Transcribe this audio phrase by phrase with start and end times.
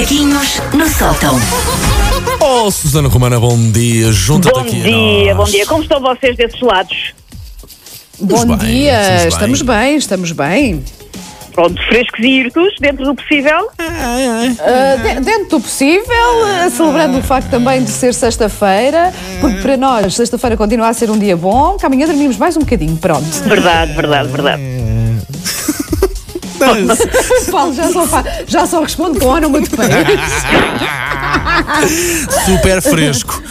[0.00, 1.38] Macaquinhos no sótão.
[2.40, 4.10] Oh, Susana Romana, bom dia.
[4.10, 4.80] Junta-te Bom aqui.
[4.80, 5.36] a dia, nós.
[5.36, 5.66] bom dia.
[5.66, 7.12] Como estão vocês desses lados?
[8.18, 10.84] Estamos Bom bem, dia, estamos estamos bem, estamos bem.
[11.52, 13.68] Pronto, frescos e irtos, dentro do possível.
[13.78, 19.76] Ah, de- dentro do possível, ah, celebrando o facto também de ser sexta-feira, porque para
[19.76, 23.26] nós sexta-feira continua a ser um dia bom, que amanhã dormimos mais um bocadinho, pronto.
[23.44, 24.62] Verdade, verdade, verdade.
[27.50, 29.90] Paulo já só, fa- já só responde com onomatopeias.
[32.46, 33.42] Super fresco.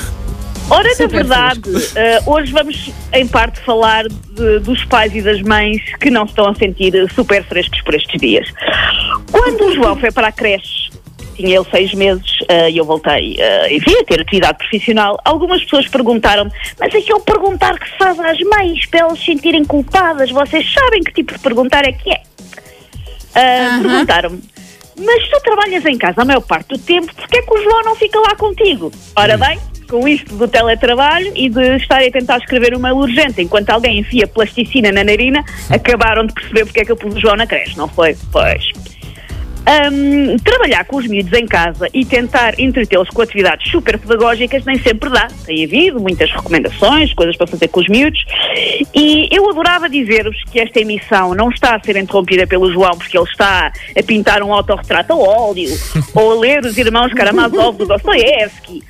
[0.72, 1.62] Ora, na verdade,
[1.96, 6.32] eh, hoje vamos, em parte, falar de- dos pais e das mães que não se
[6.34, 8.48] estão a sentir super frescos por estes dias.
[9.32, 10.92] Quando o João foi para a creche,
[11.36, 15.64] tinha ele seis meses eh, e eu voltei, eh, enfim, a ter atividade profissional, algumas
[15.64, 20.30] pessoas perguntaram mas aquele perguntar que se faz às mães para elas se sentirem culpadas,
[20.30, 22.22] vocês sabem que tipo de perguntar é que é?
[23.36, 24.42] Ah, Perguntaram-me,
[24.98, 27.84] mas tu trabalhas em casa a maior parte do tempo, porque é que o João
[27.84, 28.92] não fica lá contigo?
[29.16, 33.70] Ora bem, com isto do teletrabalho e de estar a tentar escrever uma urgente enquanto
[33.72, 37.36] alguém enfia plasticina na narina, acabaram de perceber porque é que eu pus o João
[37.36, 38.16] na creche, não foi?
[38.32, 38.64] Pois.
[39.70, 44.80] Ahm, trabalhar com os miúdos em casa e tentar entretê-los com atividades super pedagógicas nem
[44.80, 45.28] sempre dá.
[45.46, 48.20] Tem havido muitas recomendações, coisas para fazer com os miúdos.
[48.96, 53.16] E eu adorava dizer-vos que esta emissão não está a ser interrompida pelo João porque
[53.16, 55.70] ele está a pintar um autorretrato a óleo
[56.16, 58.82] ou a ler os irmãos Karamazov do Dostoevsky.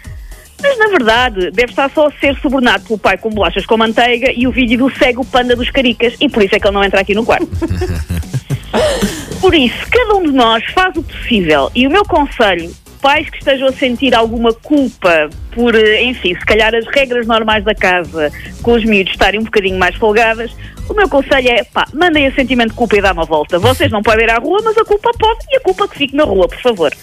[0.62, 4.32] Mas, na verdade, deve estar só a ser subornado pelo pai com bolachas com manteiga
[4.32, 6.14] e o vídeo do cego panda dos caricas.
[6.22, 7.50] E por isso é que ele não entra aqui no quarto.
[9.40, 11.72] Por isso, cada um de nós faz o possível.
[11.74, 16.46] E o meu conselho, pais que estejam a sentir alguma culpa por, eh, enfim, se
[16.46, 18.32] calhar as regras normais da casa
[18.62, 20.52] com os miúdos estarem um bocadinho mais folgadas,
[20.90, 23.60] o meu conselho é, pá, mandem esse sentimento de culpa e dá uma volta.
[23.60, 26.16] Vocês não podem ir à rua, mas a culpa pode e a culpa que fique
[26.16, 26.92] na rua, por favor.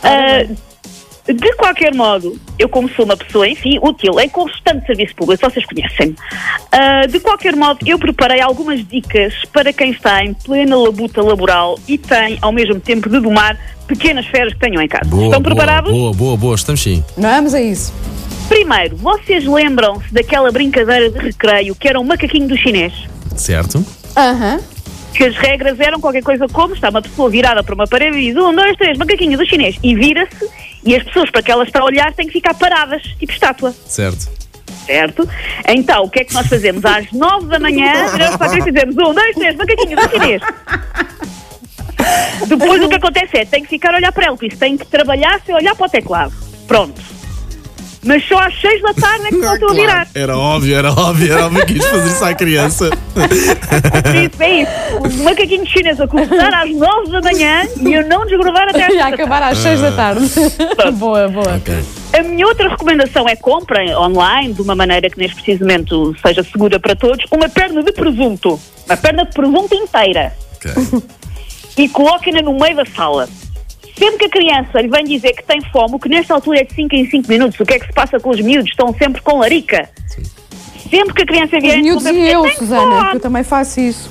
[0.00, 0.46] Ah,
[1.32, 5.64] de qualquer modo, eu como sou uma pessoa, enfim, útil, em constante serviço público, vocês
[5.66, 6.16] conhecem-me.
[6.72, 11.78] Ah, de qualquer modo, eu preparei algumas dicas para quem está em plena labuta laboral
[11.86, 15.04] e tem, ao mesmo tempo, de domar pequenas feras que tenham em casa.
[15.08, 15.90] Boa, Estão boa, preparados?
[15.90, 16.54] Boa, boa, boa.
[16.54, 17.02] Estamos sim.
[17.16, 17.92] Vamos a isso.
[18.48, 22.94] Primeiro, vocês lembram-se daquela brincadeira de recreio que era um macaquinho do chinês?
[23.36, 23.84] Certo?
[24.16, 24.60] Aham.
[25.14, 28.32] que as regras eram qualquer coisa como está uma pessoa virada para uma parede e
[28.32, 30.48] diz um, dois, três, macaquinho do chinês e vira-se
[30.88, 33.74] e as pessoas para que ela está a olhar têm que ficar paradas, tipo estátua,
[33.86, 34.26] Certo.
[34.86, 35.28] certo?
[35.68, 36.82] Então, o que é que nós fazemos?
[36.82, 37.92] Às nove da manhã,
[38.38, 40.42] para e dizemos um, dois, três, macaquinho do chinês.
[42.46, 44.78] Depois o que acontece é, tem que ficar a olhar para ela, por isso tem
[44.78, 46.32] que trabalhar sem olhar para o teclado.
[46.66, 47.17] Pronto.
[48.04, 50.08] Mas só às seis da tarde é que não estou a virar.
[50.14, 52.90] Era óbvio, era óbvio, era óbvio que ias fazer isso à criança.
[53.12, 55.20] Por isso, é isso.
[55.20, 58.92] O macaquinho chinês a começar às nove da manhã e eu não desgrudar até às
[58.92, 59.14] E seis a da tarde.
[59.22, 60.30] acabar às seis da tarde.
[60.98, 61.56] boa, boa.
[61.56, 61.74] Ok.
[62.18, 66.42] A minha outra recomendação é comprem online, de uma maneira que neste preciso momento seja
[66.44, 68.58] segura para todos, uma perna de presunto.
[68.86, 70.32] Uma perna de presunto inteira.
[70.56, 70.72] Ok.
[71.76, 73.28] E coloquem-na no meio da sala.
[73.98, 76.64] Sempre que a criança lhe vem dizer que tem fome, o que nesta altura é
[76.64, 78.70] de 5 em 5 minutos, o que é que se passa com os miúdos?
[78.70, 79.88] Estão sempre com larica.
[80.88, 83.20] Sempre que a criança Os vier miúdos interromper, e eu, "Tem Susana, fome." que eu
[83.20, 84.10] também faço isso.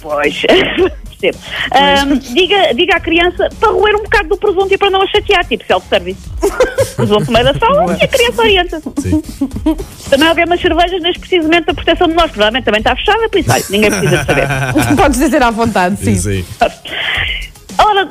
[0.00, 0.42] Pois,
[1.20, 1.38] percebo.
[1.72, 5.06] Ahm, diga, diga à criança para roer um bocado do presunto e para não a
[5.08, 6.20] chatear, tipo self-service.
[6.96, 8.82] Presunto meio da sala e a criança orienta.
[9.00, 9.22] Sim.
[10.10, 13.38] Também alguém umas cervejas neste precisamente da proteção de nós, provavelmente também está fechada, por
[13.38, 14.46] isso olha, ninguém precisa de saber.
[14.96, 16.14] Podes dizer à vontade, sim.
[16.16, 16.44] Sim,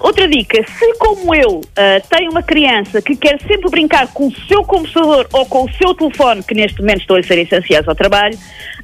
[0.02, 4.36] outra dica, se como eu ah, tenho uma criança que quer sempre brincar com o
[4.48, 7.96] seu computador ou com o seu telefone, que neste momento estão a ser essenciais ao
[7.96, 8.38] trabalho,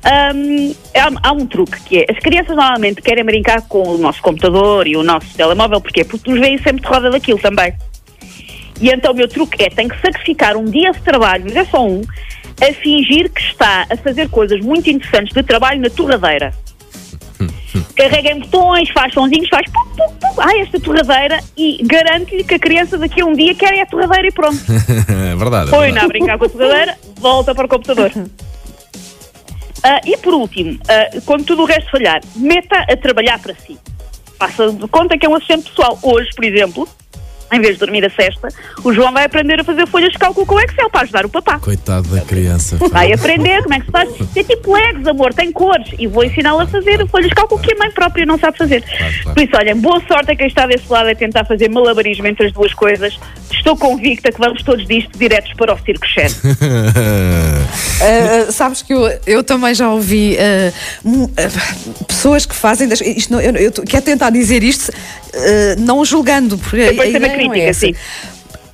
[0.04, 4.22] ahm, há, há um truque que é, as crianças normalmente querem brincar com o nosso
[4.22, 6.04] computador e o nosso telemóvel, porquê?
[6.04, 7.74] Porque nos veem sempre de roda daquilo também.
[8.82, 11.66] E então o meu truque é, tem que sacrificar um dia de trabalho, mas é
[11.66, 12.02] só um,
[12.62, 16.54] a fingir que está a fazer coisas muito interessantes de trabalho na torradeira.
[18.00, 22.54] Carrega em botões, faz sonzinhos, faz pum, pum, pum, ai, esta torradeira e garanto-lhe que
[22.54, 24.58] a criança daqui a um dia quer é a torradeira e pronto.
[25.10, 25.68] É verdade.
[25.68, 26.06] é Põe-na verdade.
[26.06, 28.12] a brincar com a torradeira, volta para o computador.
[29.82, 33.78] Ah, e por último, ah, quando tudo o resto falhar, meta a trabalhar para si.
[34.38, 35.98] Faça de conta que é um assistente pessoal.
[36.04, 36.86] Hoje, por exemplo,
[37.52, 38.50] em vez de dormir a cesta,
[38.84, 41.30] o João vai aprender a fazer folhas de cálculo com o Excel para ajudar o
[41.30, 41.60] papá.
[41.60, 42.78] Coitado da criança.
[42.92, 44.10] Vai aprender como é que se faz.
[44.36, 45.90] É tipo Legos, amor, tem cores.
[45.98, 48.84] E vou ensiná-la a fazer folhas de cálculo que a mãe própria não sabe fazer.
[49.24, 52.48] Por isso, olhem, boa sorte a quem está desse lado a tentar fazer malabarismo entre
[52.48, 53.20] as duas coisas.
[53.52, 56.34] Estou convicta que vamos todos disto diretos para o Circo Shed.
[56.44, 60.38] Uh, uh, sabes que eu, eu também já ouvi
[61.06, 62.88] uh, uh, pessoas que fazem.
[62.88, 64.92] das- isto não- eu, eu quero tentar dizer isto
[65.80, 67.80] não julgando, porque a, a Depois tem uma ideia não é crítica, essa.
[67.82, 67.96] sim.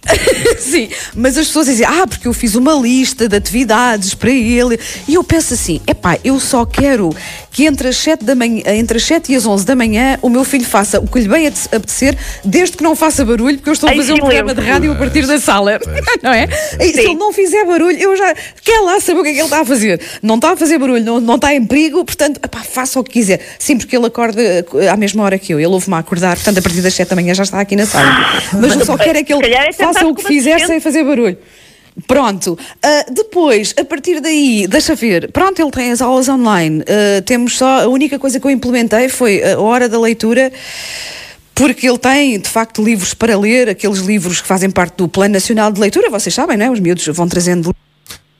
[0.59, 4.79] Sim, mas as pessoas dizem, ah, porque eu fiz uma lista de atividades para ele.
[5.07, 7.09] E eu penso assim, epá, eu só quero
[7.51, 10.29] que entre as 7, da manhã, entre as 7 e as 11 da manhã o
[10.29, 13.73] meu filho faça o que lhe bem apetecer, desde que não faça barulho, porque eu
[13.73, 15.79] estou a fazer um programa de rádio a partir da sala.
[16.21, 16.47] Não é?
[16.79, 19.39] E se ele não fizer barulho, eu já quer lá saber o que é que
[19.39, 20.01] ele está a fazer.
[20.21, 23.11] Não está a fazer barulho, não, não está em perigo, portanto, epá, faça o que
[23.11, 23.39] quiser.
[23.59, 25.59] Sim, porque ele acorda eh, à mesma hora que eu.
[25.59, 27.85] Ele ouve-me a acordar, portanto, a partir das 7 da manhã já está aqui na
[27.85, 28.09] sala.
[28.53, 29.43] Mas eu só quero é que ele
[29.73, 31.37] faça tentar o que fizer sem fazer barulho.
[32.07, 32.59] Pronto.
[32.83, 35.31] Ah, depois, a partir daí, deixa ver.
[35.31, 36.83] Pronto, ele tem as aulas online.
[36.87, 37.83] Ah, temos só.
[37.83, 40.51] A única coisa que eu implementei foi a hora da leitura.
[41.53, 45.35] Porque ele tem, de facto, livros para ler, aqueles livros que fazem parte do Plano
[45.35, 46.69] Nacional de Leitura, vocês sabem, não é?
[46.69, 47.73] Os miúdos vão trazendo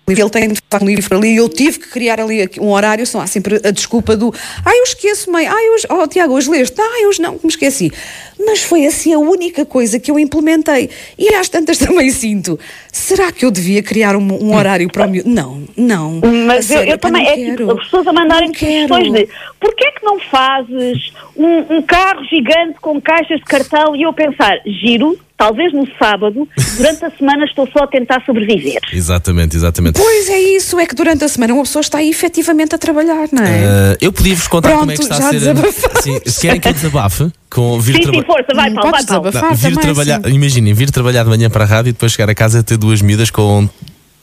[0.07, 2.69] ele tem de facto um livro para ler e eu tive que criar ali um
[2.69, 6.33] horário, senão há sempre a desculpa do ai, eu esqueço, mãe, ai, hoje, oh, Tiago,
[6.33, 7.91] hoje leste, ai, hoje não, me esqueci.
[8.37, 10.89] Mas foi assim a única coisa que eu implementei.
[11.17, 12.59] E às tantas também sinto,
[12.91, 15.29] será que eu devia criar um, um horário para o miúdo?
[15.29, 16.21] Não, não.
[16.45, 17.71] Mas eu, sério, eu pá, também, é quero.
[17.71, 19.27] as pessoas a mandarem sugestões de
[19.59, 24.13] porquê é que não fazes um, um carro gigante com caixas de cartão e eu
[24.13, 26.47] pensar, giro, talvez no sábado,
[26.77, 28.79] durante a semana estou só a tentar sobreviver.
[28.93, 29.99] Exatamente, exatamente.
[29.99, 33.27] Pois é isso, é que durante a semana uma pessoa está aí efetivamente a trabalhar,
[33.31, 33.65] não é?
[33.65, 35.55] Ah, eu podia-vos contar Pronto, como é que está já a ser.
[36.01, 38.91] Sim, se querem que eu desabafe, com vir Sim, traba- sim, força, vai, Hum, Paulo,
[38.91, 39.31] vai, Paulo.
[39.33, 40.29] Não, vir trabalhar, sim.
[40.33, 42.77] imaginem, vir trabalhar de manhã para a rádio e depois chegar a casa e ter
[42.77, 43.67] duas miúdas com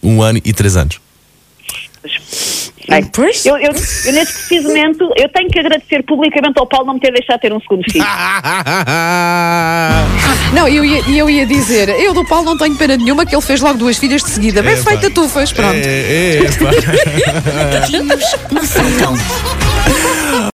[0.02, 0.98] um ano e três anos.
[2.92, 3.44] Bem, Pois.
[3.46, 7.00] Eu, eu, eu, neste preciso momento, eu tenho que agradecer publicamente ao Paulo não me
[7.00, 8.04] ter deixado ter um segundo filho.
[10.52, 13.34] Não, eu ia, e eu ia dizer, eu do Paulo não tenho pena nenhuma que
[13.34, 14.62] ele fez logo duas filhas de seguida.
[14.62, 15.74] Bem É, feita tu, fez, pronto.
[15.74, 16.40] É, é,
[18.52, 19.16] no sótão.